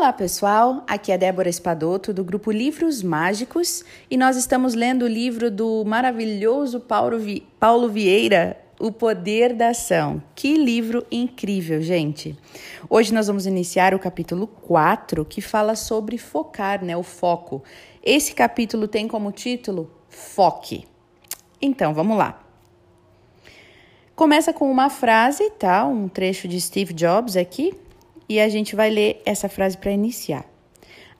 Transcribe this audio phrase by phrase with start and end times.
[0.00, 5.06] Olá pessoal, aqui é Débora Espadoto do grupo Livros Mágicos e nós estamos lendo o
[5.06, 7.46] livro do maravilhoso Paulo, Vi...
[7.60, 10.22] Paulo Vieira, O Poder da Ação.
[10.34, 12.34] Que livro incrível, gente!
[12.88, 16.96] Hoje nós vamos iniciar o capítulo 4 que fala sobre focar, né?
[16.96, 17.62] O foco.
[18.02, 20.86] Esse capítulo tem como título Foque.
[21.60, 22.42] Então vamos lá.
[24.16, 25.84] Começa com uma frase, tá?
[25.84, 27.74] Um trecho de Steve Jobs aqui,
[28.30, 30.46] e a gente vai ler essa frase para iniciar.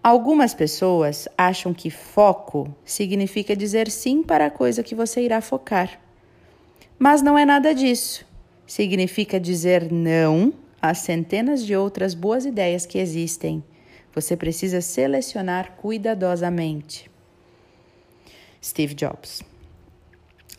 [0.00, 6.00] Algumas pessoas acham que foco significa dizer sim para a coisa que você irá focar.
[6.96, 8.24] Mas não é nada disso.
[8.64, 13.64] Significa dizer não às centenas de outras boas ideias que existem.
[14.14, 17.10] Você precisa selecionar cuidadosamente.
[18.62, 19.42] Steve Jobs.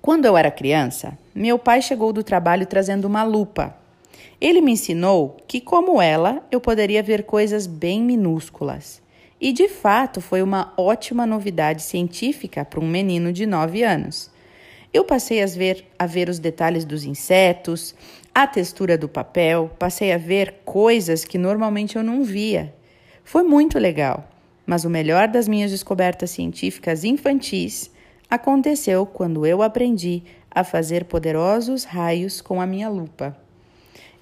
[0.00, 3.80] Quando eu era criança, meu pai chegou do trabalho trazendo uma lupa
[4.40, 9.02] ele me ensinou que, como ela, eu poderia ver coisas bem minúsculas.
[9.40, 14.30] E de fato foi uma ótima novidade científica para um menino de 9 anos.
[14.92, 17.94] Eu passei a ver, a ver os detalhes dos insetos,
[18.34, 22.72] a textura do papel, passei a ver coisas que normalmente eu não via.
[23.24, 24.28] Foi muito legal,
[24.66, 27.90] mas o melhor das minhas descobertas científicas infantis
[28.30, 33.41] aconteceu quando eu aprendi a fazer poderosos raios com a minha lupa.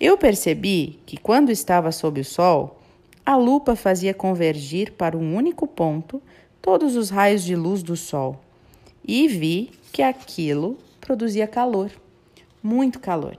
[0.00, 2.80] Eu percebi que quando estava sob o sol,
[3.24, 6.22] a lupa fazia convergir para um único ponto
[6.62, 8.40] todos os raios de luz do sol
[9.06, 11.90] e vi que aquilo produzia calor,
[12.62, 13.36] muito calor.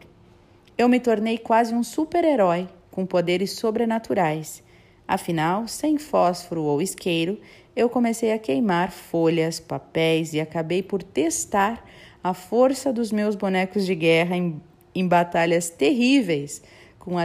[0.77, 4.61] Eu me tornei quase um super-herói com poderes sobrenaturais.
[5.07, 7.39] Afinal, sem fósforo ou isqueiro,
[7.75, 11.83] eu comecei a queimar folhas, papéis e acabei por testar
[12.23, 14.61] a força dos meus bonecos de guerra em
[14.93, 16.61] em batalhas terríveis
[16.99, 17.15] com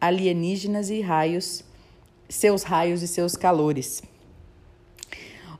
[0.00, 1.64] alienígenas e raios,
[2.28, 4.02] seus raios e seus calores.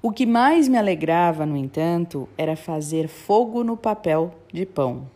[0.02, 5.08] O que mais me alegrava, no entanto, era fazer fogo no papel de pão.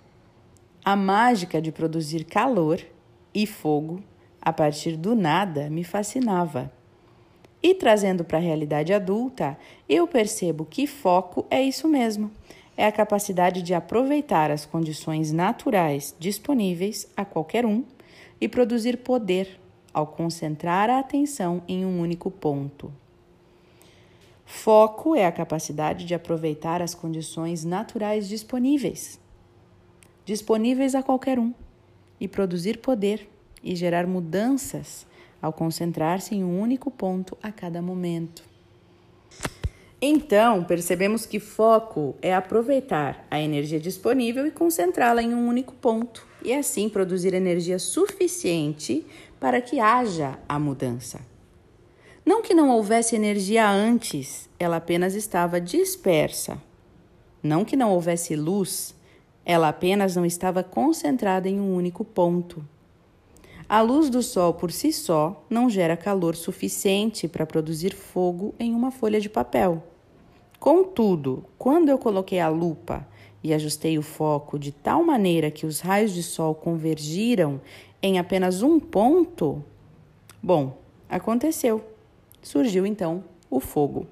[0.84, 2.80] A mágica de produzir calor
[3.34, 4.00] e fogo
[4.41, 6.70] a partir do nada me fascinava.
[7.60, 9.58] E trazendo para a realidade adulta,
[9.88, 12.30] eu percebo que foco é isso mesmo
[12.76, 17.84] é a capacidade de aproveitar as condições naturais disponíveis a qualquer um
[18.41, 19.59] e produzir poder
[19.92, 22.92] ao concentrar a atenção em um único ponto.
[24.44, 29.19] Foco é a capacidade de aproveitar as condições naturais disponíveis,
[30.25, 31.53] disponíveis a qualquer um,
[32.20, 33.28] e produzir poder
[33.62, 35.06] e gerar mudanças
[35.41, 38.56] ao concentrar-se em um único ponto a cada momento.
[40.00, 46.26] Então, percebemos que foco é aproveitar a energia disponível e concentrá-la em um único ponto,
[46.42, 49.06] e assim produzir energia suficiente
[49.40, 51.20] para que haja a mudança.
[52.24, 56.60] Não que não houvesse energia antes, ela apenas estava dispersa.
[57.42, 58.94] Não que não houvesse luz,
[59.44, 62.66] ela apenas não estava concentrada em um único ponto.
[63.69, 68.72] A luz do sol por si só não gera calor suficiente para produzir fogo em
[68.72, 69.82] uma folha de papel.
[70.60, 73.05] Contudo, quando eu coloquei a lupa
[73.43, 77.60] e ajustei o foco de tal maneira que os raios de sol convergiram
[78.00, 79.65] em apenas um ponto,
[80.41, 80.78] bom,
[81.09, 81.84] aconteceu.
[82.41, 84.06] Surgiu então o fogo.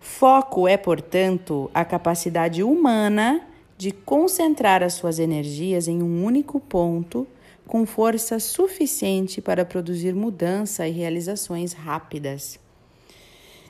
[0.00, 3.46] Foco é, portanto, a capacidade humana
[3.78, 7.26] de concentrar as suas energias em um único ponto
[7.66, 12.58] com força suficiente para produzir mudança e realizações rápidas.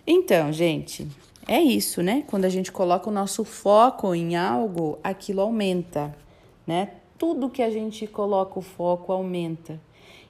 [0.07, 1.09] Então, gente,
[1.49, 2.25] é isso, né?
[2.27, 6.15] Quando a gente coloca o nosso foco em algo, aquilo aumenta,
[6.67, 6.91] né?
[7.19, 9.81] Tudo que a gente coloca o foco aumenta.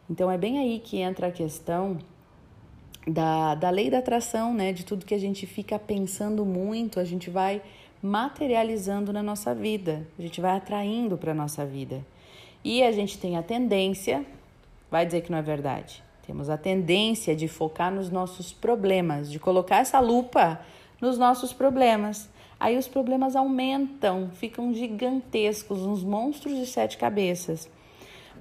[0.09, 1.99] Então é bem aí que entra a questão
[3.07, 4.73] da, da lei da atração, né?
[4.73, 7.61] De tudo que a gente fica pensando muito, a gente vai
[8.03, 12.05] materializando na nossa vida, a gente vai atraindo para a nossa vida.
[12.69, 14.27] E a gente tem a tendência,
[14.91, 19.39] vai dizer que não é verdade, temos a tendência de focar nos nossos problemas, de
[19.39, 20.61] colocar essa lupa
[21.01, 22.29] nos nossos problemas.
[22.59, 27.71] Aí os problemas aumentam, ficam gigantescos, uns monstros de sete cabeças.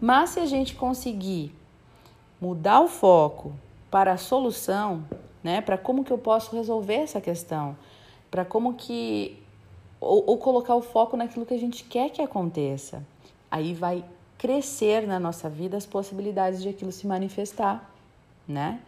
[0.01, 1.53] Mas se a gente conseguir
[2.41, 3.53] mudar o foco
[3.91, 5.05] para a solução,
[5.43, 7.77] né, para como que eu posso resolver essa questão,
[8.31, 9.37] para como que
[10.01, 13.05] ou, ou colocar o foco naquilo que a gente quer que aconteça,
[13.51, 14.03] aí vai
[14.37, 17.89] crescer na nossa vida as possibilidades de aquilo se manifestar,
[18.47, 18.79] né?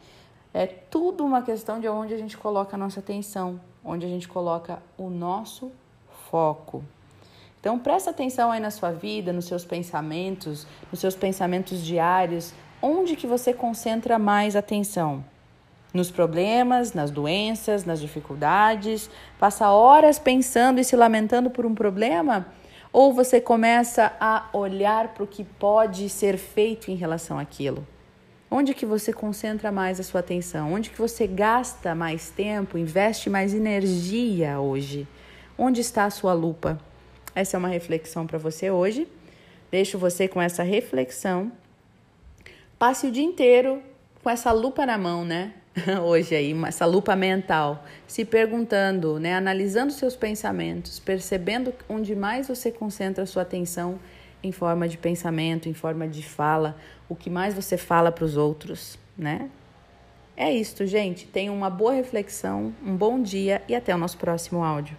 [0.54, 4.28] É tudo uma questão de onde a gente coloca a nossa atenção, onde a gente
[4.28, 5.72] coloca o nosso
[6.30, 6.84] foco.
[7.60, 13.16] Então presta atenção aí na sua vida, nos seus pensamentos, nos seus pensamentos diários, onde
[13.16, 15.24] que você concentra mais atenção?
[15.94, 19.10] Nos problemas, nas doenças, nas dificuldades?
[19.40, 22.46] Passa horas pensando e se lamentando por um problema?
[23.00, 27.86] Ou você começa a olhar para o que pode ser feito em relação àquilo?
[28.50, 30.74] Onde que você concentra mais a sua atenção?
[30.74, 35.08] Onde que você gasta mais tempo, investe mais energia hoje?
[35.56, 36.82] Onde está a sua lupa?
[37.36, 39.08] Essa é uma reflexão para você hoje.
[39.70, 41.52] Deixo você com essa reflexão.
[42.80, 43.80] Passe o dia inteiro
[44.24, 45.54] com essa lupa na mão, né?
[46.04, 52.72] Hoje aí, essa lupa mental, se perguntando, né, analisando seus pensamentos, percebendo onde mais você
[52.72, 54.00] concentra sua atenção
[54.42, 56.76] em forma de pensamento, em forma de fala,
[57.08, 59.50] o que mais você fala para os outros, né?
[60.36, 61.26] É isto, gente.
[61.26, 64.96] Tenha uma boa reflexão, um bom dia e até o nosso próximo áudio.